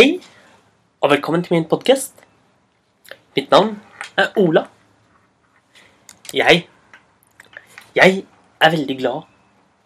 Hei, 0.00 0.16
og 1.00 1.10
velkommen 1.10 1.42
til 1.44 1.52
min 1.52 1.66
podkast. 1.68 2.22
Mitt 3.36 3.50
navn 3.50 3.74
er 4.16 4.30
Ola. 4.40 4.62
Jeg 6.32 6.68
Jeg 7.94 8.24
er 8.60 8.70
veldig 8.70 8.96
glad 8.98 9.20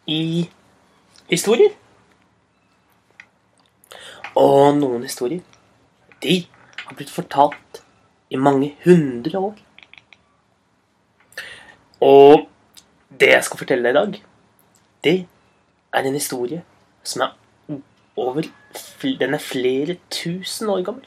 i 0.06 0.48
historier. 1.30 1.74
Og 4.36 4.76
noen 4.78 5.02
historier, 5.02 5.42
de 6.22 6.46
har 6.86 6.94
blitt 6.94 7.10
fortalt 7.10 7.82
i 8.30 8.36
mange 8.36 8.76
hundre 8.84 9.38
år. 9.38 9.54
Og 12.00 12.46
det 13.10 13.34
jeg 13.34 13.44
skal 13.44 13.58
fortelle 13.58 13.82
deg 13.82 13.90
i 13.90 13.98
dag, 13.98 14.22
det 15.04 15.26
er 15.92 16.06
en 16.06 16.22
historie 16.22 16.62
som 17.02 17.26
er 17.26 17.34
over 18.16 18.42
Den 19.02 19.34
er 19.34 19.38
flere 19.38 19.96
tusen 20.10 20.68
år 20.68 20.82
gammel. 20.82 21.04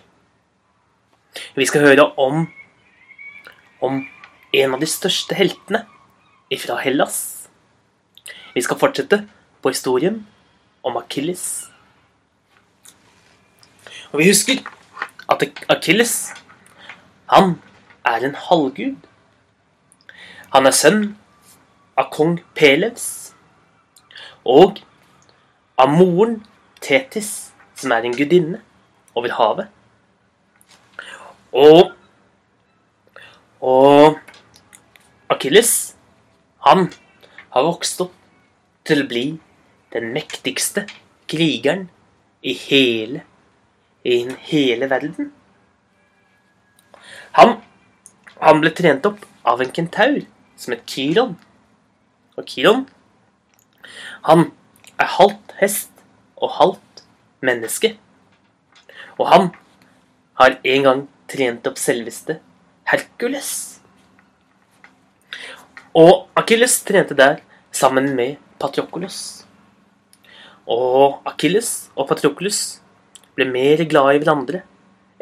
Vi 1.55 1.65
skal 1.65 1.81
høre 1.81 2.11
om 2.17 2.47
om 3.81 4.01
en 4.53 4.73
av 4.73 4.81
de 4.81 4.89
største 4.89 5.35
heltene 5.37 5.83
fra 6.57 6.77
Hellas. 6.81 7.47
Vi 8.55 8.61
skal 8.65 8.79
fortsette 8.79 9.19
på 9.61 9.69
historien 9.69 10.23
om 10.83 10.97
Akilles. 10.97 11.67
Og 14.11 14.21
vi 14.21 14.29
husker 14.29 14.63
at 15.29 15.43
Akilles, 15.69 16.33
han 17.29 17.57
er 18.05 18.25
en 18.25 18.37
halvgud. 18.47 18.97
Han 20.55 20.65
er 20.65 20.73
sønn 20.73 21.01
av 21.97 22.09
kong 22.13 22.37
Pelevs 22.55 23.07
og 24.47 24.79
av 25.77 25.91
moren 25.91 26.39
Tetis, 26.87 27.51
som 27.75 27.91
er 27.91 28.07
en 28.07 28.15
gudinne 28.15 28.61
over 29.17 29.35
havet. 29.35 29.67
Og 31.51 31.93
Og 33.61 34.19
Akilles, 35.33 35.95
han 36.61 36.91
har 37.49 37.65
vokst 37.65 38.03
opp 38.05 38.13
til 38.85 39.01
å 39.01 39.07
bli 39.09 39.23
den 39.95 40.11
mektigste 40.13 40.83
krigeren 41.27 41.87
i 42.45 42.53
hele 42.53 43.23
i 44.05 44.19
hele 44.47 44.87
verden. 44.91 45.31
Han, 47.39 47.57
han 48.39 48.61
ble 48.61 48.71
trent 48.77 49.09
opp 49.09 49.25
av 49.43 49.65
en 49.65 49.73
kentaur 49.73 50.21
som 50.55 50.75
het 50.75 50.85
Kiron. 50.87 51.33
Og 52.37 52.45
Kiron, 52.45 52.85
han 54.29 54.51
er 55.01 55.15
halvt 55.17 55.57
hest 55.59 55.96
og 56.37 56.53
halvt 56.57 57.03
menneske. 57.45 57.95
Og 59.17 59.27
han 59.31 59.49
har 60.39 60.57
en 60.63 60.85
gang 60.87 61.03
trent 61.31 61.67
opp 61.67 61.79
selveste 61.81 62.39
Hercules. 62.87 63.51
Og 65.97 66.27
Akilles 66.37 66.79
trente 66.85 67.17
der 67.17 67.41
sammen 67.73 68.13
med 68.15 68.37
Patroklos. 68.61 69.45
Og 70.67 71.21
Akilles 71.25 71.89
og 71.95 72.07
Patroklos 72.09 72.81
ble 73.37 73.47
mer 73.49 73.81
glad 73.89 74.15
i 74.15 74.21
hverandre 74.21 74.61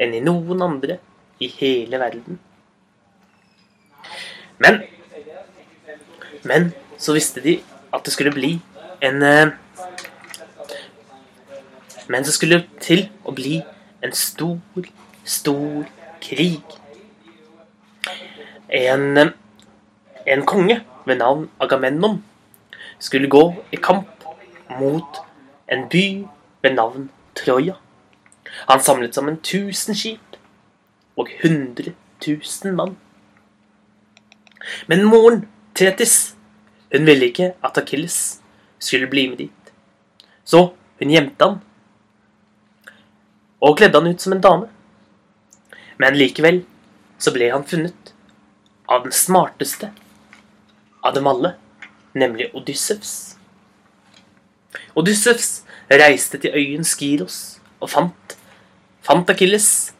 enn 0.00 0.12
i 0.16 0.24
noen 0.24 0.64
andre 0.64 0.98
i 1.40 1.48
hele 1.58 2.00
verden. 2.00 2.38
Men 4.60 4.84
Men 6.46 6.70
så 7.00 7.12
visste 7.16 7.42
de 7.42 7.56
at 7.92 8.04
det 8.06 8.12
skulle 8.14 8.30
bli 8.34 8.52
en 9.02 9.22
eh, 9.22 9.54
Men 12.08 12.24
så 12.24 12.32
skulle 12.32 12.60
det 12.60 12.82
til 12.82 13.06
å 13.26 13.34
bli 13.34 13.60
en 14.04 14.12
stor, 14.14 14.58
stor 15.24 15.86
krig. 16.22 16.76
En, 18.68 19.32
en 20.26 20.46
konge 20.46 20.80
ved 21.06 21.18
navn 21.22 21.48
Agamemnon 21.62 22.20
skulle 22.98 23.30
gå 23.30 23.42
i 23.72 23.80
kamp 23.82 24.26
mot 24.78 25.20
en 25.68 25.88
by 25.90 26.06
ved 26.62 26.74
navn 26.74 27.10
Troja. 27.36 27.76
Han 28.70 28.80
samlet 28.80 29.14
sammen 29.14 29.40
1000 29.42 29.94
skip 29.94 30.38
og 31.16 31.28
100 31.42 31.92
000 32.26 32.74
mann. 32.74 32.96
Men 34.86 35.04
moren, 35.04 35.44
Tetis, 35.74 36.34
hun 36.92 37.06
ville 37.06 37.28
ikke 37.28 37.52
at 37.64 37.78
Akilles 37.78 38.40
skulle 38.78 39.06
bli 39.10 39.28
med 39.28 39.36
dit. 39.36 39.72
Så 40.44 40.72
hun 41.00 41.10
gjemte 41.10 41.44
han 41.44 41.58
og 43.66 43.76
kledde 43.78 43.98
han 43.98 44.14
ut 44.14 44.22
som 44.22 44.36
en 44.36 44.42
dame. 44.42 44.68
Men 45.98 46.18
likevel 46.18 46.62
så 47.18 47.32
ble 47.34 47.48
han 47.50 47.66
funnet 47.66 48.12
av 48.86 49.06
den 49.06 49.14
smarteste 49.14 49.90
av 51.02 51.14
dem 51.16 51.26
alle, 51.26 51.54
nemlig 52.14 52.50
Odyssevs. 52.54 53.36
Odyssevs 54.96 55.50
reiste 55.90 56.38
til 56.42 56.54
øyen 56.54 56.86
Skiros 56.86 57.58
og 57.80 57.90
fant, 57.90 58.36
fant 59.02 59.30
Akilles. 59.30 59.92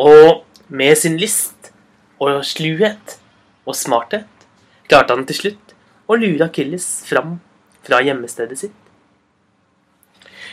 Og 0.00 0.44
med 0.68 0.96
sin 0.96 1.18
list 1.20 1.72
og 2.20 2.44
sluhet 2.46 3.18
og 3.66 3.76
smarthet 3.76 4.46
klarte 4.88 5.14
han 5.16 5.26
til 5.28 5.38
slutt 5.38 5.74
å 6.10 6.16
lure 6.18 6.48
Akilles 6.48 6.86
fram 7.08 7.38
fra 7.86 8.00
hjemmestedet 8.04 8.58
sitt. 8.58 8.76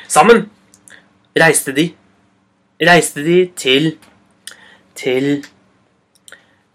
Sammen 0.08 0.48
reiste 1.42 1.74
de 1.76 1.92
reiste 2.82 3.24
de 3.26 3.52
til 3.56 3.98
til 4.96 5.46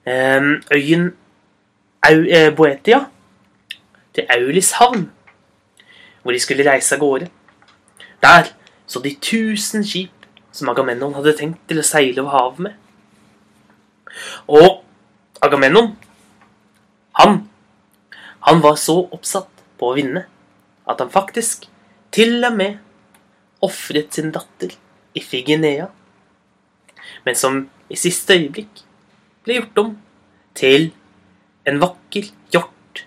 um, 0.06 0.62
øyen 0.75 1.12
Au, 2.03 2.25
eh, 2.27 2.56
Boetia, 2.56 3.05
til 4.15 4.27
Aulis 4.31 4.72
havn, 4.72 5.11
hvor 6.22 6.33
de 6.33 6.41
skulle 6.41 6.71
reise 6.72 6.95
av 6.95 6.99
gårde. 6.99 7.28
Der 8.22 8.51
så 8.87 8.99
de 8.99 9.15
tusen 9.21 9.84
skip 9.87 10.27
som 10.53 10.69
Agamennon 10.69 11.15
hadde 11.15 11.37
tenkt 11.39 11.62
til 11.69 11.78
å 11.78 11.87
seile 11.87 12.22
over 12.25 12.34
havet 12.34 12.59
med. 12.59 12.72
Og 14.49 14.83
Agamennon, 15.43 15.93
han, 17.19 17.39
han 18.41 18.62
var 18.62 18.75
så 18.75 18.99
oppsatt 19.15 19.62
på 19.78 19.93
å 19.93 19.95
vinne 19.95 20.27
at 20.91 20.99
han 20.99 21.11
faktisk 21.11 21.69
til 22.12 22.43
og 22.45 22.59
med 22.59 22.83
ofret 23.62 24.15
sin 24.15 24.33
datter 24.34 24.75
Ifigenea, 25.15 25.89
men 27.27 27.37
som 27.37 27.67
i 27.93 27.99
siste 27.99 28.37
øyeblikk 28.39 28.83
ble 29.45 29.59
gjort 29.59 29.81
om 29.83 29.95
til 30.59 30.91
en 31.69 31.81
vakker 31.83 32.31
hjort, 32.55 33.05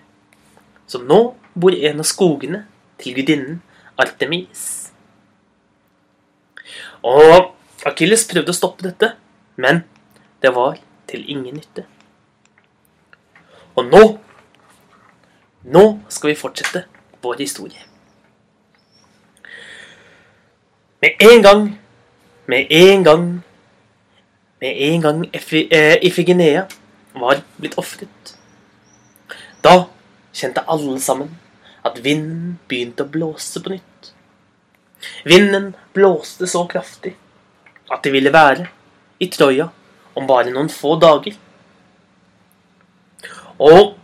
som 0.86 1.06
nå 1.08 1.20
bor 1.54 1.74
i 1.74 1.86
en 1.88 2.02
av 2.02 2.08
skogene 2.08 2.64
til 3.00 3.16
gudinnen 3.18 3.60
Artemis. 4.00 4.92
Og 7.06 7.52
Akilles 7.86 8.26
prøvde 8.28 8.52
å 8.52 8.56
stoppe 8.56 8.86
dette, 8.86 9.12
men 9.56 9.84
det 10.42 10.52
var 10.56 10.78
til 11.10 11.24
ingen 11.30 11.58
nytte. 11.60 11.86
Og 13.76 13.90
nå 13.90 14.04
Nå 15.66 15.80
skal 16.14 16.30
vi 16.30 16.38
fortsette 16.38 16.84
vår 17.24 17.40
historie. 17.42 17.80
Med 21.00 21.10
en 21.20 21.42
gang, 21.42 21.78
med 22.46 22.66
en 22.70 23.04
gang 23.04 23.42
Med 24.60 24.74
en 24.76 25.02
gang 25.02 25.24
Ifigenea 26.02 26.62
var 27.12 27.42
blitt 27.56 27.74
ofret, 27.78 28.32
da 29.64 29.86
kjente 30.32 30.64
alle 30.64 30.96
sammen 31.00 31.34
at 31.84 32.00
vinden 32.04 32.54
begynte 32.68 33.04
å 33.04 33.12
blåse 33.12 33.60
på 33.60 33.74
nytt. 33.74 34.10
Vinden 35.28 35.70
blåste 35.92 36.48
så 36.48 36.64
kraftig 36.68 37.12
at 37.92 38.00
de 38.04 38.14
ville 38.16 38.32
være 38.32 38.66
i 39.20 39.28
Troja 39.32 39.68
om 40.16 40.28
bare 40.28 40.52
noen 40.52 40.72
få 40.72 40.96
dager. 41.00 41.36
Og 43.60 43.94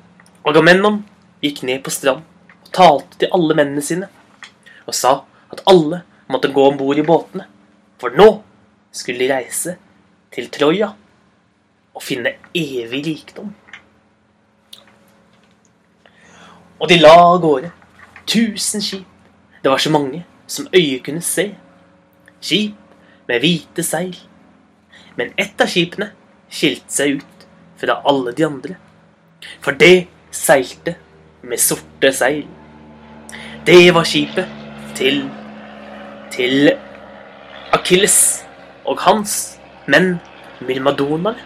Agamemnon 0.45 1.03
gikk 1.41 1.65
ned 1.65 1.81
på 1.85 1.93
strand 1.97 2.25
og 2.61 2.73
talte 2.77 3.25
til 3.25 3.33
alle 3.33 3.56
mennene 3.56 3.85
sine 3.85 4.09
og 4.85 4.97
sa 4.97 5.19
at 5.53 5.65
alle 5.69 6.05
måtte 6.32 6.52
gå 6.52 6.64
om 6.69 6.79
bord 6.81 6.99
i 6.99 7.06
båtene, 7.06 7.46
for 8.00 8.14
nå 8.17 8.29
skulle 8.93 9.23
de 9.23 9.31
reise 9.32 9.76
til 10.32 10.49
Troja 10.52 10.93
og 11.93 12.02
finne 12.05 12.34
evig 12.56 13.02
rikdom. 13.06 13.52
Og 16.82 16.88
de 16.90 16.99
la 16.99 17.12
av 17.14 17.38
gårde. 17.43 17.70
Tusen 18.26 18.82
skip. 18.82 19.06
Det 19.62 19.70
var 19.70 19.79
så 19.79 19.90
mange 19.90 20.25
som 20.50 20.67
øyet 20.75 21.05
kunne 21.06 21.23
se. 21.23 21.52
Skip 22.40 22.75
med 23.28 23.40
hvite 23.44 23.85
seil. 23.87 24.17
Men 25.17 25.31
ett 25.38 25.61
av 25.61 25.70
skipene 25.70 26.11
skilte 26.50 26.90
seg 26.90 27.20
ut 27.20 27.46
fra 27.78 28.00
alle 28.08 28.32
de 28.35 28.46
andre. 28.49 28.78
For 29.62 29.78
det 29.78 30.08
seilte 30.35 30.96
med 31.43 31.61
sorte 31.62 32.11
seil. 32.17 32.49
Det 33.67 33.94
var 33.94 34.08
skipet 34.08 34.50
til 34.99 35.23
til 36.32 36.73
Akilles 37.76 38.17
og 38.88 39.02
hans 39.05 39.58
menn 39.90 40.14
myrmadonerne. 40.64 41.37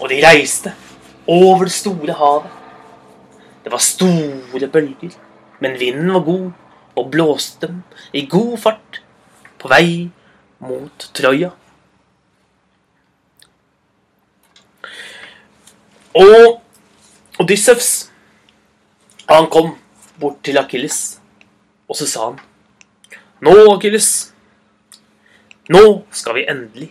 Og 0.00 0.08
de 0.10 0.18
reiste 0.24 0.72
over 1.28 1.66
det 1.68 1.74
store 1.76 2.16
havet. 2.16 2.48
Det 3.62 3.70
var 3.70 3.84
store 3.84 4.68
bølger, 4.72 5.12
men 5.60 5.78
vinden 5.78 6.14
var 6.14 6.24
god 6.26 6.50
og 6.96 7.10
blåste 7.12 7.66
dem 7.66 7.82
i 8.12 8.24
god 8.26 8.56
fart 8.58 9.02
på 9.60 9.68
vei 9.70 10.10
mot 10.58 11.10
Troja. 11.14 11.52
Og 16.12 16.60
Odyssevs, 17.40 18.10
han 19.28 19.46
kom 19.52 19.76
bort 20.20 20.42
til 20.44 20.58
Akilles, 20.58 21.21
og 21.92 21.96
så 21.98 22.08
sa 22.08 22.30
han 22.30 22.40
Nå, 23.42 23.52
Akilles, 23.68 24.08
nå 25.68 25.82
skal 26.14 26.36
vi 26.38 26.44
endelig 26.48 26.86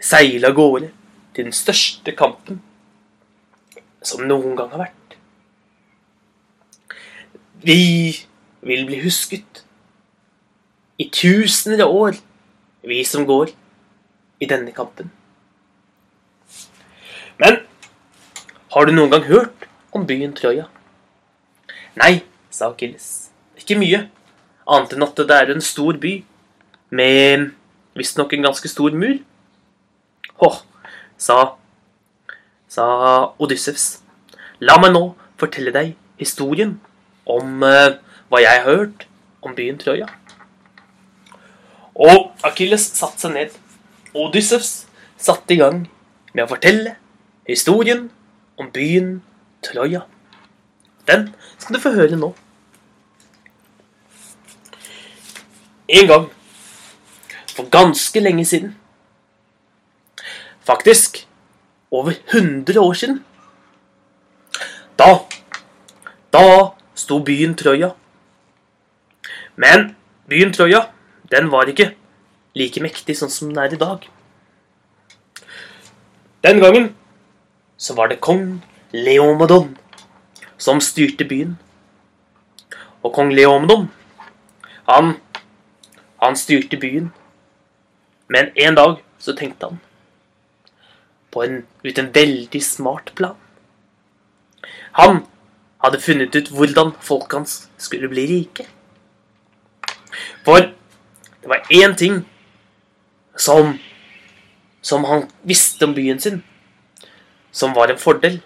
seile 0.00 0.48
av 0.48 0.54
gårde 0.56 0.88
til 1.34 1.48
den 1.48 1.56
største 1.56 2.14
kampen 2.16 2.60
som 4.06 4.22
noen 4.28 4.54
gang 4.56 4.70
har 4.70 4.84
vært. 4.84 5.16
Vi 7.64 7.82
vil 8.62 8.86
bli 8.86 9.00
husket 9.02 9.64
i 11.00 11.08
tusener 11.10 11.82
av 11.84 11.92
år, 11.96 12.22
vi 12.86 13.02
som 13.08 13.26
går 13.26 13.50
i 14.40 14.48
denne 14.48 14.72
kampen. 14.76 15.10
Men 17.42 17.64
har 18.78 18.86
du 18.86 18.94
noen 18.94 19.10
gang 19.10 19.28
hørt 19.28 19.68
om 19.90 20.06
byen 20.06 20.38
Troja? 20.38 20.70
Nei, 21.98 22.22
sa 22.54 22.70
Akilles. 22.70 23.33
Ikke 23.64 23.78
mye, 23.80 24.02
annet 24.68 24.90
enn 24.92 25.04
at 25.06 25.20
det 25.24 25.32
er 25.32 25.50
en 25.54 25.62
stor 25.64 25.96
by 25.96 26.18
med 26.92 27.46
visstnok 27.96 28.34
en 28.36 28.44
ganske 28.44 28.68
stor 28.68 28.92
mur. 28.92 29.14
Hå, 30.42 30.50
sa, 31.16 31.38
sa 32.68 32.84
Odyssevs. 33.40 33.86
La 34.60 34.76
meg 34.82 34.92
nå 34.92 35.02
fortelle 35.40 35.72
deg 35.72 35.94
historien 36.20 36.76
om 37.24 37.64
uh, 37.64 37.96
hva 38.28 38.44
jeg 38.44 38.60
har 38.60 38.68
hørt 38.68 39.08
om 39.40 39.56
byen 39.56 39.80
Troja. 39.80 40.10
Og 41.96 42.34
Akilles 42.44 42.84
satte 43.00 43.24
seg 43.24 43.32
ned. 43.38 43.58
Odyssevs 44.12 44.74
satte 45.16 45.56
i 45.56 45.62
gang 45.64 45.86
med 46.34 46.44
å 46.44 46.52
fortelle 46.52 46.98
historien 47.48 48.10
om 48.60 48.68
byen 48.76 49.22
Troja. 49.64 50.04
Den 51.08 51.30
skal 51.56 51.78
du 51.78 51.86
få 51.88 51.96
høre 51.96 52.20
nå. 52.20 52.34
En 55.88 56.08
gang 56.08 56.30
for 57.54 57.68
ganske 57.70 58.20
lenge 58.20 58.44
siden 58.44 58.74
Faktisk 60.64 61.26
over 61.90 62.12
100 62.32 62.80
år 62.80 62.92
siden. 62.92 63.24
Da 64.98 65.18
Da 66.32 66.74
sto 66.94 67.18
byen 67.18 67.54
Troja. 67.54 67.90
Men 69.56 69.96
byen 70.28 70.52
Troja, 70.52 70.80
den 71.30 71.50
var 71.52 71.68
ikke 71.70 71.92
like 72.58 72.80
mektig 72.82 73.14
sånn 73.18 73.30
som 73.30 73.52
den 73.52 73.60
er 73.62 73.74
i 73.74 73.78
dag. 73.78 74.08
Den 76.42 76.58
gangen 76.62 76.88
så 77.76 77.94
var 77.94 78.10
det 78.10 78.22
kong 78.24 78.62
Leomedon 78.92 79.76
som 80.58 80.82
styrte 80.82 81.26
byen. 81.28 81.54
Og 83.04 83.14
kong 83.14 83.30
Leomedon, 83.34 83.86
han, 84.88 85.14
han 86.22 86.36
styrte 86.36 86.76
byen. 86.80 87.10
Men 88.28 88.52
en 88.54 88.74
dag 88.74 89.02
så 89.18 89.34
tenkte 89.36 89.66
han 89.66 89.80
på 91.34 91.42
en, 91.42 91.64
ut 91.82 91.98
en 91.98 92.12
veldig 92.14 92.62
smart 92.62 93.12
plan. 93.14 93.36
Han 94.94 95.24
hadde 95.82 96.00
funnet 96.00 96.36
ut 96.36 96.52
hvordan 96.54 96.94
folk 97.02 97.32
hans 97.34 97.64
skulle 97.76 98.08
bli 98.08 98.26
rike. 98.30 98.66
For 100.46 100.70
det 101.42 101.50
var 101.50 101.66
én 101.74 101.96
ting 101.98 102.22
som, 103.36 103.74
som 104.80 105.04
han 105.04 105.26
visste 105.42 105.84
om 105.84 105.94
byen 105.96 106.20
sin, 106.20 106.42
som 107.50 107.74
var 107.74 107.90
en 107.90 108.00
fordel. 108.00 108.40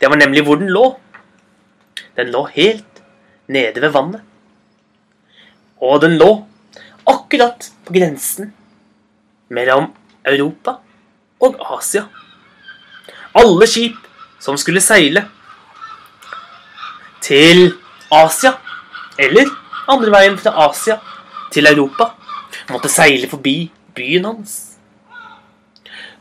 Det 0.00 0.08
var 0.08 0.18
nemlig 0.18 0.42
hvor 0.46 0.58
den 0.58 0.72
lå. 0.72 0.86
Den 2.16 2.32
lå 2.32 2.46
helt 2.56 3.02
nede 3.46 3.80
ved 3.80 3.92
vannet. 3.92 4.22
Og 5.82 5.98
den 6.02 6.14
lå 6.20 6.30
akkurat 7.10 7.66
på 7.84 7.94
grensen 7.96 8.52
mellom 9.50 9.90
Europa 10.24 10.76
og 11.42 11.58
Asia. 11.76 12.04
Alle 13.34 13.66
skip 13.66 13.98
som 14.42 14.58
skulle 14.60 14.82
seile 14.84 15.24
til 17.22 17.72
Asia, 18.12 18.52
eller 19.18 19.50
andre 19.90 20.12
veien 20.14 20.38
fra 20.38 20.54
Asia 20.68 20.98
til 21.52 21.66
Europa, 21.70 22.12
måtte 22.70 22.90
seile 22.92 23.28
forbi 23.30 23.56
byen 23.96 24.28
hans. 24.30 24.56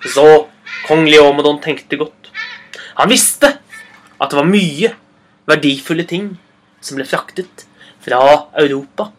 Så 0.01 0.25
kong 0.87 1.05
Leomedon 1.05 1.61
tenkte 1.61 1.99
godt. 2.01 2.31
Han 2.97 3.11
visste 3.11 3.53
at 4.21 4.29
det 4.31 4.37
var 4.37 4.49
mye 4.49 4.93
verdifulle 5.49 6.05
ting 6.09 6.31
som 6.81 6.97
ble 6.97 7.05
fraktet 7.05 7.65
fra 8.01 8.21
Europa 8.57 9.11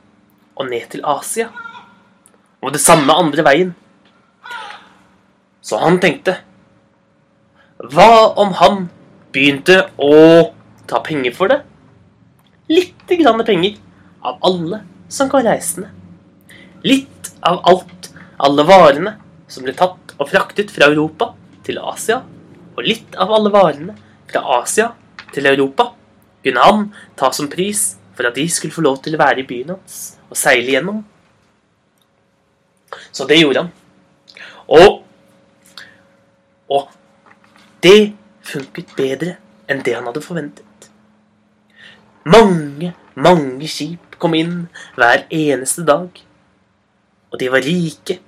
og 0.63 0.71
ned 0.71 0.89
til 0.93 1.05
Asia. 1.05 1.51
Og 2.63 2.73
det 2.75 2.83
samme 2.83 3.15
andre 3.19 3.45
veien. 3.47 3.75
Så 5.63 5.79
han 5.83 5.99
tenkte 6.03 6.39
Hva 7.83 8.31
om 8.39 8.55
han 8.59 8.85
begynte 9.35 9.79
å 9.99 10.15
ta 10.91 11.01
penger 11.03 11.35
for 11.35 11.51
det? 11.51 11.63
Litte 12.71 13.19
grann 13.19 13.43
penger 13.47 13.79
av 14.23 14.39
alle 14.47 14.83
som 15.11 15.31
kom 15.31 15.43
reisende. 15.45 15.91
Litt 16.87 17.33
av 17.43 17.59
alt, 17.69 18.11
alle 18.39 18.67
varene 18.67 19.17
som 19.51 19.67
ble 19.67 19.75
tatt 19.77 20.15
og 20.19 20.31
fraktet 20.31 20.71
fra 20.71 20.89
Europa 20.93 21.33
til 21.67 21.81
Asia, 21.83 22.21
og 22.77 22.87
litt 22.87 23.19
av 23.19 23.33
alle 23.35 23.51
varene 23.53 23.97
fra 24.31 24.45
Asia 24.61 24.93
til 25.35 25.49
Europa, 25.51 25.91
kunne 26.43 26.65
han 26.67 26.87
ta 27.19 27.31
som 27.35 27.51
pris 27.51 27.93
for 28.17 28.29
at 28.29 28.37
de 28.37 28.47
skulle 28.51 28.75
få 28.75 28.85
lov 28.85 29.01
til 29.03 29.17
å 29.17 29.23
være 29.23 29.43
i 29.43 29.49
byen 29.49 29.75
hans 29.75 30.01
og 30.29 30.39
seile 30.39 30.75
gjennom. 30.75 31.03
Så 33.13 33.27
det 33.29 33.41
gjorde 33.41 33.65
han. 33.65 33.71
Og, 34.73 35.03
og 36.73 36.91
det 37.85 38.13
funket 38.47 38.95
bedre 38.97 39.37
enn 39.71 39.83
det 39.85 39.97
han 39.97 40.09
hadde 40.09 40.25
forventet. 40.25 40.89
Mange, 42.29 42.93
mange 43.19 43.69
skip 43.71 44.17
kom 44.23 44.37
inn 44.39 44.67
hver 44.97 45.27
eneste 45.33 45.85
dag. 45.87 46.11
Og 47.33 47.41
de 47.41 47.49
var 47.51 47.65
rike 47.65 48.19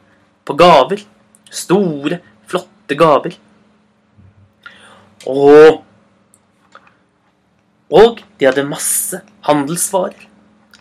på 0.44 0.56
gaver. 0.58 1.04
Store, 1.54 2.18
flotte 2.50 2.96
gaver. 2.98 3.36
Og 5.30 5.84
Og 7.92 8.22
de 8.38 8.46
hadde 8.48 8.64
masse 8.68 9.20
handelsvarer. 9.44 10.28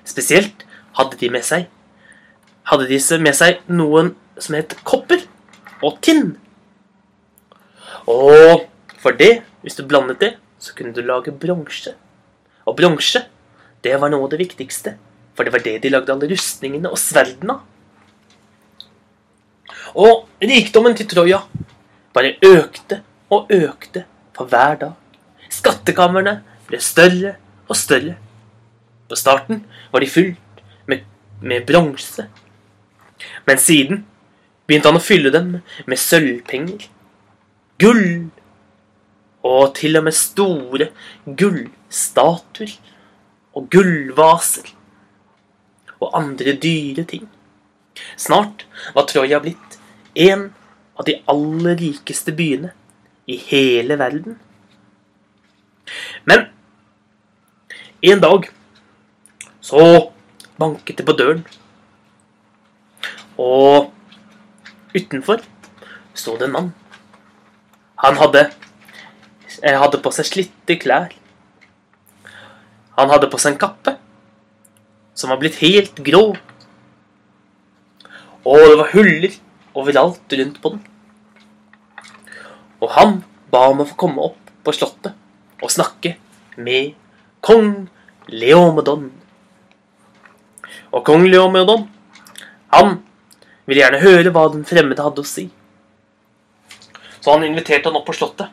Spesielt 0.07 0.65
hadde 0.98 1.19
de 1.19 1.29
med 1.31 1.45
seg 1.48 1.69
Hadde 2.63 2.88
disse 2.88 3.17
med 3.19 3.36
seg 3.36 3.60
noen 3.67 4.13
som 4.39 4.55
het 4.55 4.72
kopper 4.88 5.25
og 5.83 5.98
tinn. 6.00 6.38
Og 8.07 8.63
for 9.03 9.15
det, 9.19 9.41
hvis 9.63 9.75
du 9.75 9.83
blandet 9.83 10.22
det, 10.22 10.29
så 10.63 10.72
kunne 10.77 10.95
du 10.95 11.01
lage 11.03 11.33
bronse. 11.36 11.91
Og 12.63 12.77
bronse, 12.77 13.25
det 13.83 13.98
var 14.00 14.13
noe 14.13 14.24
av 14.24 14.31
det 14.31 14.39
viktigste. 14.45 14.95
For 15.36 15.43
det 15.43 15.51
var 15.51 15.65
det 15.65 15.75
de 15.83 15.91
lagde 15.91 16.13
alle 16.13 16.29
rustningene 16.31 16.88
og 16.88 17.01
sverdene 17.01 17.57
av. 17.57 17.69
Og 19.93 20.24
rikdommen 20.41 20.95
til 20.98 21.12
Troja 21.12 21.43
bare 22.15 22.38
økte 22.48 23.03
og 23.33 23.51
økte 23.53 24.05
for 24.33 24.50
hver 24.50 24.79
dag. 24.81 24.95
Skattkamrene 25.53 26.39
ble 26.67 26.79
større 26.84 27.36
og 27.67 27.77
større. 27.77 28.15
På 29.10 29.17
starten 29.20 29.63
var 29.91 30.03
de 30.03 30.10
fylt 30.10 30.63
med, 30.89 31.03
med 31.41 31.65
bronse. 31.67 32.27
Men 33.48 33.60
siden 33.62 34.05
begynte 34.67 34.89
han 34.89 35.00
å 35.00 35.03
fylle 35.03 35.32
dem 35.34 35.58
med 35.89 36.00
sølvpenger, 36.00 36.88
gull 37.82 38.29
og 39.43 39.74
til 39.75 40.00
og 40.00 40.05
med 40.08 40.15
store 40.15 40.89
gullstatuer 41.27 42.72
og 43.53 43.67
gullvaser 43.72 44.72
og 46.00 46.13
andre 46.17 46.55
dyre 46.60 47.05
ting. 47.08 47.27
Snart 48.17 48.65
var 48.96 49.08
Troja 49.10 49.39
blitt 49.43 49.77
en 50.15 50.50
av 51.00 51.05
de 51.08 51.20
aller 51.29 51.77
rikeste 51.79 52.34
byene 52.36 52.74
i 53.29 53.38
hele 53.50 53.98
verden. 54.00 54.38
Men 56.25 56.47
en 58.03 58.21
dag 58.23 58.50
så 59.63 59.83
banket 60.59 61.00
det 61.00 61.05
på 61.07 61.15
døren 61.15 61.45
Og 63.39 63.91
utenfor 64.93 65.41
sto 66.13 66.35
det 66.38 66.45
en 66.50 66.53
mann. 66.53 66.67
Han 68.03 68.19
hadde, 68.19 68.43
eh, 69.63 69.79
hadde 69.79 70.01
på 70.03 70.12
seg 70.13 70.27
slitte 70.27 70.77
klær. 70.77 71.15
Han 73.00 73.09
hadde 73.09 73.31
på 73.31 73.39
seg 73.41 73.55
en 73.55 73.63
kappe 73.63 73.95
som 75.17 75.33
var 75.33 75.39
blitt 75.41 75.57
helt 75.63 75.97
grå. 76.05 76.35
Og 78.45 78.59
det 78.69 78.77
var 78.77 78.93
huller 78.93 79.39
overalt 79.73 80.38
rundt 80.38 80.62
på 80.62 80.75
den. 80.75 80.85
Og 82.83 82.93
han 82.93 83.23
ba 83.50 83.65
om 83.71 83.81
å 83.81 83.89
få 83.89 83.97
komme 84.05 84.29
opp 84.29 84.53
på 84.63 84.75
slottet 84.75 85.23
og 85.63 85.72
snakke 85.72 86.17
med 86.60 86.93
kong 87.43 87.88
Leomedon. 88.27 89.10
Og 90.93 91.05
kong 91.08 91.25
Leomedon, 91.29 91.88
han 92.74 92.98
ville 93.65 93.82
gjerne 93.82 94.01
høre 94.03 94.34
hva 94.34 94.48
den 94.51 94.65
fremmede 94.67 95.05
hadde 95.05 95.24
å 95.24 95.27
si. 95.27 95.48
Så 97.24 97.32
han 97.32 97.46
inviterte 97.48 97.89
han 97.89 98.00
opp 98.00 98.10
på 98.10 98.15
slottet. 98.17 98.51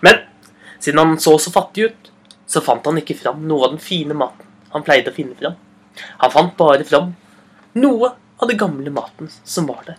Men 0.00 0.24
siden 0.78 1.02
han 1.02 1.18
så 1.20 1.36
så 1.38 1.52
fattig 1.52 1.90
ut, 1.90 2.10
så 2.46 2.62
fant 2.64 2.86
han 2.88 3.00
ikke 3.00 3.18
fram 3.18 3.44
noe 3.48 3.66
av 3.66 3.74
den 3.74 3.82
fine 3.82 4.16
maten 4.16 4.48
han 4.72 4.84
pleide 4.84 5.12
å 5.12 5.16
finne 5.16 5.36
fram. 5.36 5.58
Han 6.22 6.32
fant 6.32 6.56
bare 6.56 6.84
fram 6.88 7.12
noe 7.76 8.14
av 8.40 8.48
den 8.48 8.60
gamle 8.60 8.92
maten 8.92 9.28
som 9.44 9.68
var 9.68 9.84
der. 9.86 9.98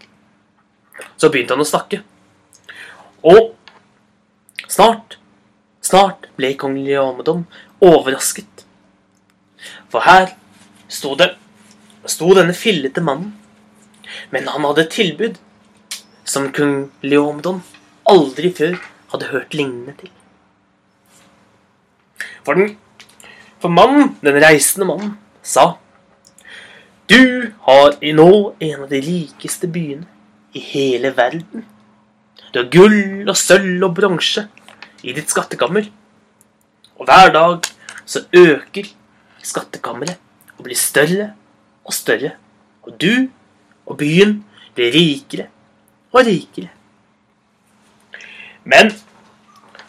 Så 1.17 1.29
begynte 1.29 1.53
han 1.53 1.63
å 1.63 1.67
snakke. 1.67 2.01
Og 3.23 3.53
snart, 4.67 5.19
snart 5.93 6.25
ble 6.37 6.55
kong 6.57 6.79
Leomedon 6.81 7.45
overrasket. 7.83 8.65
For 9.93 10.01
her 10.01 10.31
sto 10.89 11.13
det 11.19 11.35
sto 12.09 12.33
denne 12.33 12.55
fillete 12.57 13.03
mannen. 13.05 13.35
Men 14.33 14.49
han 14.49 14.65
hadde 14.65 14.87
et 14.87 14.95
tilbud 14.95 15.37
som 16.25 16.49
kong 16.55 16.89
Leomedon 17.05 17.61
aldri 18.09 18.49
før 18.57 18.79
hadde 19.13 19.29
hørt 19.29 19.53
lignende 19.53 19.93
til. 19.99 20.09
For, 22.43 22.57
den, 22.57 22.73
for 23.61 23.69
mannen, 23.69 24.15
den 24.25 24.41
reisende 24.41 24.89
mannen, 24.89 25.13
sa 25.43 25.75
Du 27.07 27.53
har 27.67 27.99
i 28.01 28.15
nå 28.17 28.55
en 28.57 28.83
av 28.83 28.89
de 28.89 28.99
rikeste 29.03 29.69
byene 29.69 30.09
i 30.57 30.59
hele 30.73 31.13
verden. 31.15 31.67
Du 32.51 32.63
har 32.63 32.69
gull 32.73 33.29
og 33.29 33.37
sølv 33.37 33.85
og 33.85 33.95
bronse 34.01 34.47
i 35.03 35.13
ditt 35.15 35.31
skattekammer. 35.31 35.89
Og 36.97 37.07
hver 37.07 37.31
dag 37.35 37.67
så 38.05 38.23
øker 38.33 38.89
skattkammeret 39.43 40.19
og 40.57 40.67
blir 40.67 40.79
større 40.79 41.33
og 41.83 41.95
større. 41.95 42.35
Og 42.83 42.95
du 43.01 43.27
og 43.85 43.97
byen 43.99 44.39
blir 44.75 44.93
rikere 44.95 45.49
og 46.13 46.25
rikere. 46.27 46.71
Men 48.63 48.93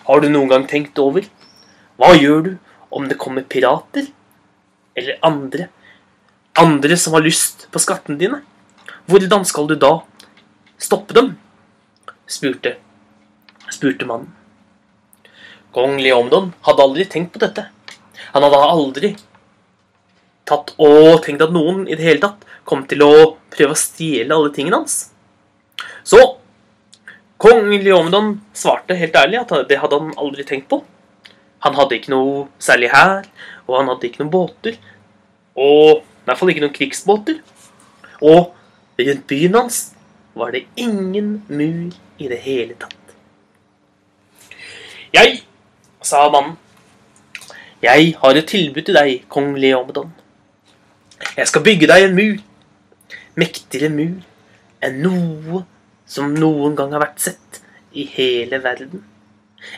har 0.05 0.21
du 0.21 0.29
noen 0.29 0.51
gang 0.51 0.67
tenkt 0.69 0.99
over 0.99 1.27
hva 1.97 2.11
gjør 2.19 2.41
du 2.49 2.53
om 2.95 3.07
det 3.09 3.19
kommer 3.19 3.47
pirater 3.47 4.09
eller 4.99 5.23
andre 5.27 5.69
andre 6.59 6.97
som 6.99 7.15
har 7.17 7.25
lyst 7.25 7.67
på 7.71 7.83
skattene 7.83 8.19
dine? 8.19 8.43
Hvordan 9.11 9.47
skal 9.47 9.67
du 9.71 9.75
da 9.79 9.99
stoppe 10.79 11.15
dem? 11.17 11.35
spurte, 12.27 12.77
spurte 13.71 14.07
mannen. 14.09 14.31
Kong 15.75 15.99
Leomdon 15.99 16.53
hadde 16.67 16.85
aldri 16.85 17.07
tenkt 17.11 17.33
på 17.35 17.43
dette. 17.43 17.67
Han 18.35 18.47
hadde 18.47 18.61
aldri 18.63 19.15
tatt 20.49 20.75
og 20.79 21.23
tenkt 21.25 21.43
at 21.43 21.55
noen 21.55 21.85
i 21.89 21.97
det 21.97 22.05
hele 22.05 22.23
tatt 22.23 22.45
kom 22.69 22.85
til 22.89 23.03
å 23.05 23.13
prøve 23.53 23.75
å 23.75 23.79
stjele 23.79 24.37
alle 24.37 24.53
tingene 24.55 24.83
hans. 24.83 24.97
Så 26.05 26.21
kong 27.41 27.73
Leomdon 27.83 28.37
svarte 28.57 28.97
helt 28.99 29.17
ærlig 29.19 29.41
at 29.43 29.55
det 29.69 29.81
hadde 29.81 30.01
han 30.01 30.17
aldri 30.21 30.47
tenkt 30.49 30.69
på. 30.71 30.83
Han 31.65 31.77
hadde 31.79 31.97
ikke 31.97 32.13
noe 32.13 32.47
særlig 32.61 32.91
hær, 32.93 33.25
og 33.67 33.79
han 33.79 33.89
hadde 33.89 34.09
ikke 34.09 34.21
noen 34.21 34.33
båter. 34.33 34.77
Og 35.57 36.03
i 36.05 36.27
hvert 36.29 36.41
fall 36.41 36.53
ikke 36.53 36.65
noen 36.65 36.77
krigsbåter. 36.77 37.41
Og 38.21 38.53
rundt 39.01 39.27
byen 39.31 39.57
hans 39.59 39.81
var 40.37 40.53
det 40.53 40.67
ingen 40.77 41.39
mur 41.49 41.95
i 42.21 42.29
det 42.31 42.41
hele 42.45 42.77
tatt. 42.81 43.01
Jeg, 45.15 45.41
sa 46.05 46.29
mannen, 46.33 46.59
jeg 47.83 48.15
har 48.21 48.37
et 48.39 48.47
tilbud 48.49 48.85
til 48.87 48.97
deg, 48.97 49.25
kong 49.29 49.57
Leomedon. 49.61 50.13
Jeg 51.37 51.49
skal 51.49 51.65
bygge 51.65 51.89
deg 51.91 52.07
en 52.07 52.17
mur. 52.17 52.39
Mektigere 53.37 53.91
mur 53.93 54.23
enn 54.85 55.01
noe 55.03 55.65
som 56.09 56.33
noen 56.37 56.77
gang 56.79 56.93
har 56.95 57.03
vært 57.03 57.25
sett 57.25 57.61
i 57.93 58.07
hele 58.09 58.61
verden. 58.63 59.03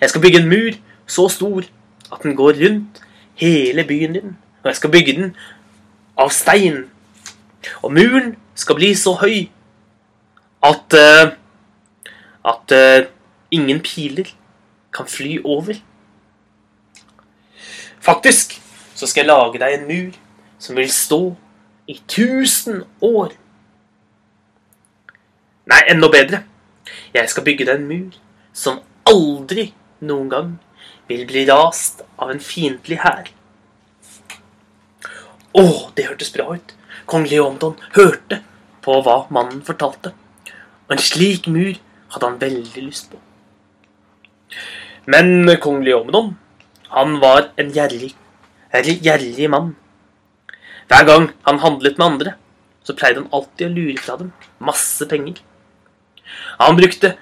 Jeg 0.00 0.11
skal 0.11 0.23
bygge 0.23 0.42
en 0.42 0.50
mur 0.50 0.76
så 1.06 1.28
stor 1.33 1.66
at 2.12 2.23
den 2.23 2.37
går 2.38 2.61
rundt 2.61 3.00
hele 3.38 3.85
byen 3.87 4.18
din. 4.18 4.37
Og 4.62 4.71
jeg 4.71 4.80
skal 4.80 4.95
bygge 4.95 5.16
den 5.18 5.35
av 6.18 6.30
stein. 6.35 6.85
Og 7.83 7.92
muren 7.95 8.35
skal 8.54 8.78
bli 8.78 8.92
så 8.99 9.16
høy 9.21 9.49
at 10.66 10.97
uh, 10.99 11.35
at 12.47 12.73
uh, 12.75 13.06
ingen 13.50 13.80
piler 13.83 14.30
kan 14.95 15.06
fly 15.11 15.40
over. 15.45 15.75
Faktisk 18.07 18.61
så 18.95 19.09
skal 19.09 19.25
jeg 19.25 19.33
lage 19.33 19.61
deg 19.61 19.75
en 19.77 19.89
mur 19.89 20.19
som 20.63 20.79
vil 20.79 20.91
stå 20.93 21.21
i 21.91 21.97
tusen 22.09 22.85
år. 23.03 23.35
Nei, 25.67 25.81
enda 25.91 26.11
bedre. 26.13 26.45
Jeg 27.15 27.31
skal 27.33 27.45
bygge 27.47 27.67
deg 27.67 27.81
en 27.81 27.89
mur 27.91 28.15
som 28.55 28.79
aldri 29.11 29.73
noen 30.07 30.31
gang 30.31 30.55
vil 31.11 31.27
bli 31.27 31.43
rast 31.51 32.05
av 32.19 32.31
en 32.31 32.43
fiendtlig 32.43 33.01
hær. 33.03 33.33
Å, 35.57 35.67
det 35.97 36.07
hørtes 36.07 36.31
bra 36.35 36.53
ut. 36.55 36.75
Kong 37.11 37.27
Leomdon 37.31 37.77
hørte 37.97 38.43
på 38.87 39.01
hva 39.03 39.25
mannen 39.35 39.63
fortalte. 39.67 40.13
Og 40.87 40.95
en 40.95 41.03
slik 41.03 41.51
mur 41.51 41.75
hadde 42.15 42.27
han 42.27 42.41
veldig 42.41 42.87
lyst 42.87 43.11
på. 43.11 43.19
Men 45.11 45.49
kong 45.63 45.83
Leomdon, 45.87 46.35
han 46.93 47.19
var 47.21 47.50
en 47.59 47.73
gjerrig, 47.75 48.14
gjerrig 48.73 49.50
mann. 49.50 49.75
Hver 50.87 51.07
gang 51.07 51.31
han 51.47 51.59
handlet 51.59 51.99
med 51.99 52.07
andre, 52.07 52.35
så 52.87 52.95
pleide 52.95 53.23
han 53.23 53.33
alltid 53.35 53.66
å 53.66 53.75
lure 53.75 54.02
fra 54.02 54.19
dem 54.21 54.33
masse 54.62 55.07
penger. 55.11 55.40
Han 56.61 56.78
brukte 56.78 57.16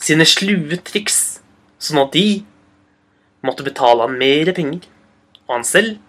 sine 0.00 0.26
slue 0.26 0.80
triks, 0.86 1.40
sånn 1.78 2.02
at 2.02 2.14
de 2.16 2.42
måtte 3.46 3.66
betale 3.66 4.06
han 4.06 4.18
mer 4.18 4.50
penger, 4.56 4.82
og 5.46 5.58
han 5.58 5.66
selv 5.66 6.00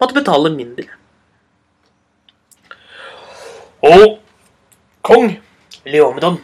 måtte 0.00 0.16
betale 0.16 0.50
mindre. 0.54 0.88
Og 3.86 4.18
kong 5.06 5.38
Leomedon, 5.88 6.40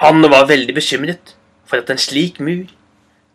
han 0.00 0.30
var 0.30 0.46
veldig 0.48 0.76
bekymret 0.76 1.34
for 1.66 1.82
at 1.82 1.90
en 1.92 2.00
slik 2.00 2.38
mur 2.40 2.70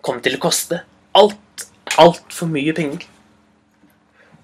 kom 0.02 0.22
til 0.24 0.38
å 0.38 0.42
koste 0.42 0.82
alt, 1.16 1.68
altfor 1.98 2.50
mye 2.52 2.74
penger. 2.74 3.06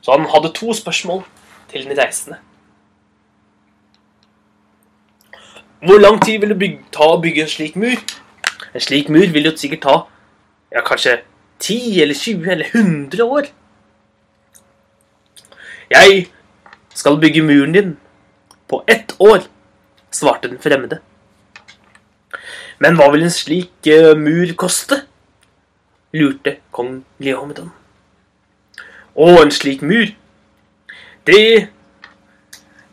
Så 0.01 0.15
han 0.15 0.27
hadde 0.31 0.53
to 0.55 0.74
spørsmål 0.74 1.24
til 1.71 1.86
den 1.88 1.97
reisende. 2.00 2.38
Hvor 5.86 6.00
lang 6.00 6.21
tid 6.25 6.39
vil 6.39 6.50
det 6.50 6.59
bygge, 6.59 6.79
ta 6.91 7.12
å 7.13 7.19
bygge 7.21 7.43
en 7.43 7.51
slik 7.51 7.75
mur? 7.77 8.00
En 8.74 8.81
slik 8.81 9.09
mur 9.13 9.27
vil 9.33 9.45
jo 9.45 9.53
sikkert 9.57 9.83
ta 9.86 9.97
ja, 10.74 10.81
kanskje 10.81 11.19
10 11.59 12.01
eller 12.01 12.17
20 12.17 12.51
eller 12.51 12.71
100 12.74 13.25
år. 13.25 13.50
Jeg 15.89 16.25
skal 16.95 17.19
bygge 17.21 17.43
muren 17.45 17.75
din 17.75 17.93
på 18.67 18.81
ett 18.88 19.15
år, 19.19 19.45
svarte 20.12 20.50
den 20.50 20.59
fremmede. 20.59 21.00
Men 22.79 22.97
hva 22.97 23.07
vil 23.13 23.25
en 23.25 23.33
slik 23.33 23.89
uh, 23.89 24.13
mur 24.17 24.51
koste? 24.59 25.03
Lurte 26.15 26.57
kong 26.71 27.01
Leomedon. 27.19 27.71
Å, 29.17 29.27
en 29.41 29.51
slik 29.51 29.81
mur? 29.81 30.13
Det 31.27 31.69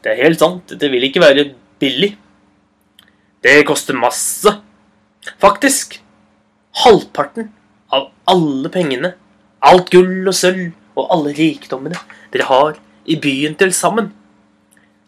Det 0.05 0.13
er 0.13 0.25
helt 0.27 0.39
sant, 0.39 0.69
det 0.69 0.91
vil 0.93 1.07
ikke 1.07 1.23
være 1.23 1.55
billig. 1.81 2.11
Det 3.41 3.65
koster 3.65 3.97
masse. 3.97 4.51
Faktisk 5.41 5.97
halvparten 6.85 7.49
av 7.89 8.11
alle 8.29 8.69
pengene, 8.69 9.15
alt 9.65 9.89
gull 9.89 10.29
og 10.29 10.37
sølv 10.37 10.75
og 10.95 11.09
alle 11.09 11.33
rikdommene 11.33 11.97
dere 12.35 12.49
har 12.51 12.77
i 13.09 13.17
byen 13.17 13.57
til 13.57 13.73
sammen. 13.73 14.13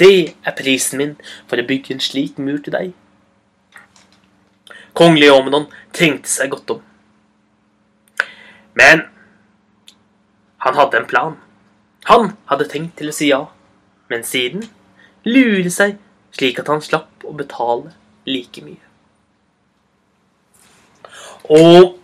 Det 0.01 0.35
er 0.45 0.57
prisen 0.57 1.01
min 1.01 1.15
for 1.49 1.61
å 1.61 1.67
bygge 1.69 1.93
en 1.93 2.01
slik 2.01 2.41
mur 2.41 2.59
til 2.65 2.73
deg. 2.73 2.93
Kong 4.97 5.17
Leomedon 5.21 5.69
trengte 5.93 6.33
seg 6.33 6.53
godt 6.53 6.77
om. 6.77 6.83
Men 8.77 9.07
han 10.65 10.75
hadde 10.77 11.01
en 11.01 11.11
plan. 11.11 11.37
Han 12.11 12.35
hadde 12.51 12.69
tenkt 12.71 12.99
til 13.01 13.11
å 13.11 13.15
si 13.17 13.31
ja, 13.33 13.47
men 14.13 14.25
siden 14.27 14.67
lure 15.27 15.71
seg 15.73 15.97
slik 16.37 16.61
at 16.61 16.69
han 16.71 16.85
slapp 16.85 17.25
å 17.27 17.33
betale 17.35 17.95
like 18.29 18.63
mye. 18.63 18.83
Og 21.51 21.97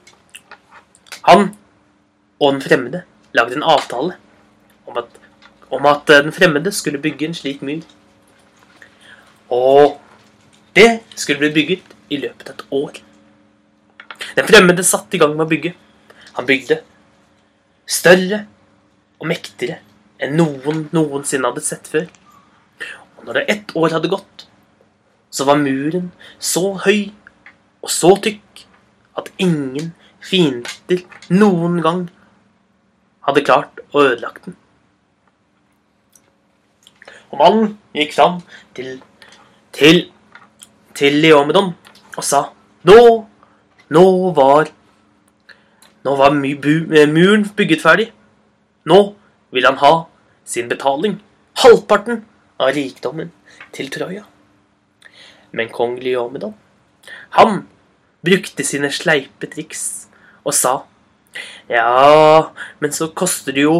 han 1.28 1.50
og 2.42 2.54
den 2.54 2.62
fremmede 2.64 3.02
lagde 3.36 3.58
en 3.58 3.66
avtale 3.66 4.16
om 4.88 4.98
at, 4.98 5.18
om 5.70 5.86
at 5.86 6.06
den 6.08 6.32
fremmede 6.34 6.72
skulle 6.74 7.02
bygge 7.02 7.28
en 7.28 7.36
slik 7.36 7.62
myr. 7.62 7.84
Og 9.52 9.98
det 10.74 11.02
skulle 11.14 11.44
bli 11.44 11.52
bygget 11.54 11.94
i 12.10 12.18
løpet 12.22 12.48
av 12.48 12.56
et 12.56 12.66
år. 12.74 12.98
Den 14.38 14.48
fremmede 14.48 14.84
satte 14.86 15.16
i 15.16 15.20
gang 15.20 15.36
med 15.36 15.46
å 15.46 15.50
bygge. 15.50 15.74
Han 16.36 16.48
bygde 16.48 16.80
større 17.88 18.44
og 19.20 19.28
mektigere 19.30 19.80
enn 20.22 20.36
noen 20.38 20.86
noensinne 20.94 21.50
hadde 21.50 21.64
sett 21.64 21.88
før. 21.90 22.06
Og 23.18 23.26
når 23.26 23.38
det 23.38 23.44
ett 23.54 23.74
år 23.78 23.96
hadde 23.96 24.10
gått, 24.12 24.46
så 25.32 25.46
var 25.48 25.60
muren 25.60 26.10
så 26.38 26.74
høy 26.84 27.12
og 27.82 27.90
så 27.90 28.14
tykk 28.22 28.64
at 29.18 29.30
ingen 29.42 29.92
fiender 30.22 31.02
noen 31.32 31.80
gang 31.84 32.02
hadde 33.26 33.44
klart 33.46 33.80
å 33.92 34.04
ødelagt 34.06 34.46
den. 34.46 34.56
Og 37.32 37.40
mannen 37.40 37.76
gikk 37.96 38.14
fram 38.16 38.40
til, 38.76 38.98
til, 39.72 40.04
til 40.96 41.20
Leomedon 41.22 41.72
og 42.12 42.24
sa 42.26 42.44
Nå, 42.82 42.98
nå 43.94 44.06
var 44.36 44.72
Nå 46.02 46.16
var 46.18 46.34
muren 46.34 47.44
bygget 47.56 47.82
ferdig. 47.82 48.08
Nå 48.84 49.14
vil 49.54 49.66
han 49.66 49.78
ha 49.78 49.92
sin 50.44 50.68
betaling. 50.68 51.20
Halvparten 51.62 52.24
av 52.58 52.72
rikdommen 52.74 53.30
til 53.74 53.90
Troja. 53.92 54.24
Men 55.52 55.68
kong 55.68 55.98
Leomedon, 56.00 56.54
han 57.36 57.66
brukte 58.24 58.64
sine 58.64 58.90
sleipe 58.94 59.50
triks 59.52 60.08
og 60.46 60.54
sa 60.56 60.72
Ja, 61.68 62.52
men 62.80 62.92
så 62.92 63.08
koster 63.08 63.54
det 63.54 63.66
jo 63.66 63.76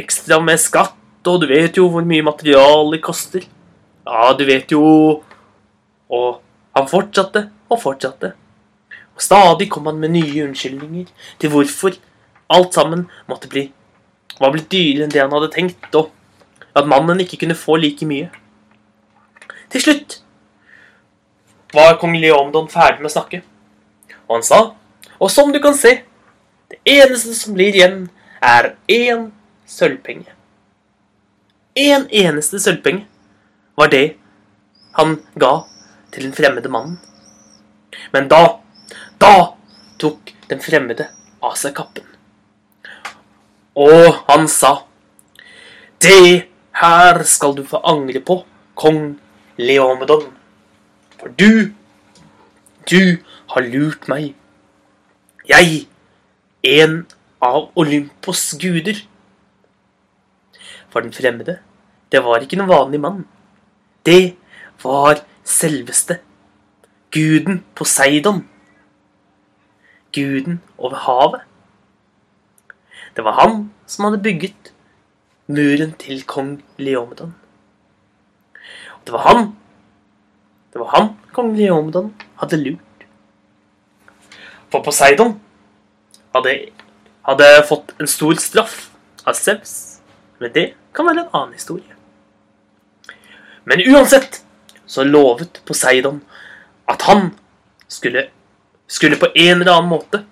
ekstra 0.00 0.40
med 0.42 0.60
skatt, 0.60 0.96
og 1.28 1.42
du 1.42 1.46
vet 1.50 1.76
jo 1.76 1.88
hvor 1.92 2.04
mye 2.06 2.24
materiale 2.24 3.00
koster. 3.04 3.44
Ja, 4.06 4.32
du 4.36 4.44
vet 4.48 4.72
jo 4.72 4.84
Og 6.10 6.40
han 6.74 6.88
fortsatte 6.90 7.44
og 7.70 7.78
fortsatte. 7.78 8.32
Stadig 9.20 9.68
kom 9.72 9.86
han 9.90 10.00
med 10.00 10.14
nye 10.14 10.46
unnskyldninger 10.46 11.10
til 11.40 11.52
hvorfor 11.52 11.98
alt 12.50 12.74
sammen 12.74 13.04
måtte 13.28 13.50
bli 13.52 13.68
var 14.40 14.54
blitt 14.54 14.70
dyrere 14.72 15.04
enn 15.04 15.12
det 15.12 15.20
han 15.20 15.32
hadde 15.34 15.50
tenkt, 15.52 15.94
og 15.94 16.10
at 16.76 16.88
mannen 16.88 17.20
ikke 17.20 17.42
kunne 17.42 17.58
få 17.58 17.76
like 17.80 18.06
mye. 18.08 18.30
Til 19.70 19.84
slutt 19.84 20.20
var 21.74 21.98
kong 22.00 22.16
Leomdon 22.18 22.70
ferdig 22.72 23.02
med 23.02 23.10
å 23.10 23.14
snakke, 23.14 23.42
og 24.26 24.38
han 24.38 24.46
sa, 24.46 24.60
og 25.20 25.30
som 25.30 25.52
du 25.52 25.60
kan 25.62 25.76
se, 25.76 26.00
det 26.70 26.80
eneste 26.88 27.34
som 27.36 27.54
blir 27.54 27.76
igjen, 27.76 28.08
er 28.40 28.74
én 28.88 29.28
sølvpenge. 29.68 30.32
En 31.76 32.06
eneste 32.08 32.58
sølvpenge 32.62 33.04
var 33.78 33.92
det 33.92 34.16
han 34.96 35.18
ga 35.38 35.52
til 36.14 36.26
den 36.26 36.34
fremmede 36.34 36.72
mannen. 36.72 36.96
Men 38.14 38.30
da, 38.30 38.62
da 39.20 39.54
tok 40.00 40.32
den 40.48 40.62
fremmede 40.64 41.08
av 41.44 41.56
seg 41.60 41.74
kappen. 41.76 42.06
Og 43.76 44.22
han 44.28 44.48
sa, 44.48 44.86
Det 46.00 46.48
her 46.80 47.22
skal 47.28 47.54
du 47.56 47.64
få 47.68 47.82
angre 47.84 48.20
på, 48.24 48.40
kong 48.74 49.18
Leomedon. 49.60 50.30
For 51.20 51.28
du, 51.36 51.72
du 52.88 53.20
har 53.52 53.66
lurt 53.68 54.08
meg. 54.08 54.32
Jeg, 55.48 55.84
en 56.64 57.02
av 57.44 57.68
Olympos 57.76 58.54
guder. 58.60 59.02
For 60.90 61.04
den 61.04 61.12
fremmede, 61.12 61.58
det 62.10 62.24
var 62.24 62.40
ikke 62.42 62.58
noen 62.58 62.72
vanlig 62.72 63.00
mann. 63.02 63.20
Det 64.06 64.36
var 64.82 65.20
selveste 65.44 66.20
guden 67.12 67.60
Poseidon. 67.76 68.46
Guden 70.12 70.60
over 70.78 70.96
havet. 71.06 71.40
Det 73.16 73.24
var 73.24 73.38
han 73.40 73.70
som 73.86 74.04
hadde 74.06 74.22
bygget 74.22 74.72
muren 75.46 75.92
til 75.98 76.22
kong 76.26 76.60
Leomedon. 76.78 77.34
Det 79.04 79.12
var 79.12 79.26
han 79.28 79.56
Det 80.72 80.78
var 80.78 80.92
han 80.94 81.08
kong 81.32 81.56
Leomedon 81.56 82.14
hadde 82.38 82.56
lurt. 82.56 83.06
For 84.70 84.82
Poseidon 84.86 85.40
hadde, 86.34 86.52
hadde 87.26 87.48
fått 87.68 87.94
en 87.98 88.06
stor 88.06 88.38
straff 88.38 88.76
av 89.26 89.34
Sevs. 89.34 90.00
Men 90.38 90.52
det 90.54 90.66
kan 90.94 91.08
være 91.08 91.24
en 91.24 91.34
annen 91.34 91.56
historie. 91.58 91.96
Men 93.64 93.82
uansett 93.90 94.44
så 94.86 95.04
lovet 95.04 95.60
Poseidon 95.66 96.22
at 96.90 97.02
han 97.02 97.32
skulle, 97.88 98.28
skulle 98.90 99.18
på 99.20 99.30
en 99.34 99.60
eller 99.60 99.76
annen 99.76 99.92
måte 99.92 100.24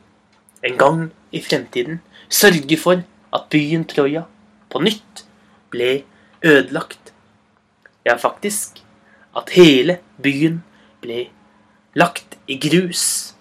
en 0.66 0.78
gang 0.78 1.04
i 1.30 1.40
fremtiden 1.44 2.00
sørge 2.28 2.78
for 2.80 3.04
at 3.34 3.46
byen 3.52 3.84
Troja 3.88 4.24
på 4.72 4.82
nytt 4.82 5.24
ble 5.70 6.02
ødelagt. 6.42 7.12
Ja, 8.04 8.16
faktisk 8.16 8.82
at 9.36 9.52
hele 9.54 10.00
byen 10.22 10.62
ble 11.02 11.28
lagt 11.94 12.38
i 12.48 12.58
grus. 12.58 13.34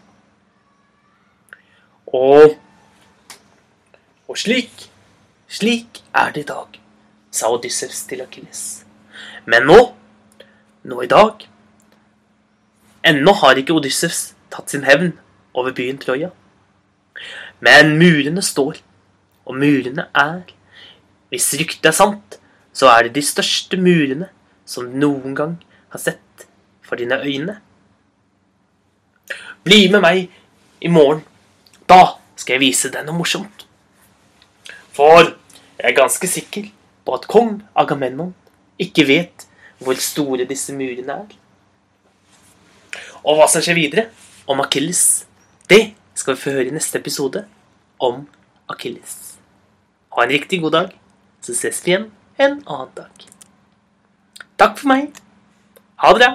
Og 2.07 2.57
Og 4.27 4.35
slik, 4.35 4.89
slik 5.47 6.01
er 6.11 6.33
det 6.35 6.41
i 6.41 6.47
dag, 6.49 6.73
sa 7.31 7.47
Odyssevs 7.47 8.01
til 8.09 8.19
Akilles. 8.21 8.83
Men 9.47 9.63
nå, 9.63 9.77
nå 10.83 10.97
i 11.01 11.07
dag 11.07 11.45
Ennå 13.07 13.31
har 13.39 13.55
ikke 13.55 13.77
Odyssevs 13.77 14.35
tatt 14.57 14.73
sin 14.73 14.85
hevn 14.87 15.13
over 15.53 15.75
byen 15.77 15.99
Troja. 16.01 16.31
Men 17.61 17.95
murene 17.97 18.41
står, 18.45 18.81
og 19.45 19.55
murene 19.57 20.09
er 20.13 20.53
Hvis 21.27 21.49
ryktet 21.59 21.89
er 21.89 21.95
sant, 21.95 22.37
så 22.71 22.87
er 22.87 23.03
det 23.03 23.17
de 23.17 23.21
største 23.25 23.75
murene 23.75 24.29
som 24.63 24.85
du 24.87 24.93
noen 24.95 25.33
gang 25.35 25.57
har 25.91 25.99
sett 25.99 26.45
for 26.87 26.95
dine 26.95 27.17
øyne. 27.19 27.57
Bli 29.67 29.89
med 29.91 29.99
meg 30.05 30.29
i 30.79 30.87
morgen. 30.87 31.25
Da 31.83 32.15
skal 32.39 32.55
jeg 32.55 32.63
vise 32.63 32.91
deg 32.93 33.03
noe 33.03 33.17
morsomt. 33.17 33.65
For 34.95 35.33
jeg 35.33 35.89
er 35.91 35.97
ganske 35.97 36.29
sikker 36.31 36.69
på 37.03 37.17
at 37.17 37.27
kong 37.27 37.59
Agamemnon 37.75 38.31
ikke 38.79 39.03
vet 39.09 39.43
hvor 39.83 39.99
store 39.99 40.47
disse 40.47 40.71
murene 40.71 41.19
er. 41.25 41.35
Og 43.27 43.35
hva 43.35 43.49
som 43.51 43.59
skjer 43.59 43.75
videre 43.75 44.07
om 44.47 44.61
Akilles, 44.63 45.27
det 45.69 45.93
skal 46.15 46.35
vi 46.35 46.41
få 46.41 46.55
høre 46.55 46.69
i 46.71 46.75
neste 46.75 46.99
episode 46.99 47.43
om 47.99 48.23
Akilles. 48.71 49.37
Ha 50.15 50.23
en 50.23 50.31
riktig 50.31 50.61
god 50.63 50.71
dag, 50.71 50.93
så 51.43 51.53
ses 51.53 51.83
vi 51.85 51.91
igjen 51.91 52.09
en 52.39 52.61
annen 52.63 52.93
dag. 52.95 53.27
Takk 54.57 54.79
for 54.79 54.89
meg. 54.89 55.11
Ha 56.01 56.13
det 56.13 56.21
bra. 56.23 56.31